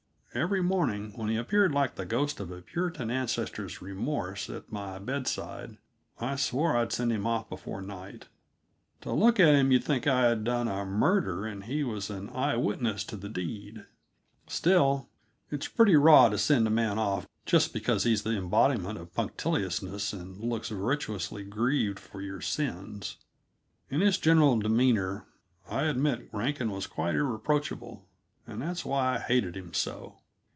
[0.33, 4.97] Every morning when he appeared like the ghost of a Puritan ancestor's remorse at my
[4.97, 5.75] bedside,
[6.21, 8.29] I swore I'd send him off before night.
[9.01, 12.29] To look at him you'd think I had done a murder and he was an
[12.29, 13.85] eye witness to the deed.
[14.47, 15.09] Still,
[15.49, 20.13] it's pretty raw to send a man off just because he's the embodiment of punctiliousness
[20.13, 23.17] and looks virtuously grieved for your sins.
[23.89, 25.25] In his general demeanor,
[25.69, 28.07] I admit that Rankin was quite irreproachable
[28.47, 30.17] and that's why I hated him so.